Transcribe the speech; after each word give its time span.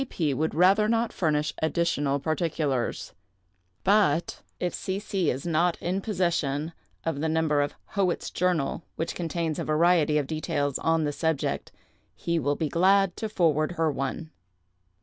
P. 0.09 0.33
would 0.33 0.55
rather 0.55 0.87
not 0.89 1.13
furnish 1.13 1.53
additional 1.61 2.19
particulars; 2.19 3.13
but 3.83 4.41
if 4.59 4.73
C. 4.73 4.97
C. 4.97 5.29
is 5.29 5.45
not 5.45 5.77
in 5.79 6.01
possession 6.01 6.73
of 7.05 7.19
the 7.19 7.29
number 7.29 7.61
of 7.61 7.75
'Howitt's 7.89 8.31
Journal,' 8.31 8.81
which 8.95 9.13
contains 9.13 9.59
a 9.59 9.63
variety 9.63 10.17
of 10.17 10.25
details 10.25 10.79
on 10.79 11.03
the 11.03 11.11
subject, 11.13 11.71
he 12.15 12.39
will 12.39 12.55
be 12.55 12.67
glad 12.67 13.15
to 13.17 13.29
forward 13.29 13.73
her 13.73 13.91
one. 13.91 14.31